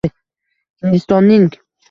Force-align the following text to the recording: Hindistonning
Hindistonning 0.81 1.53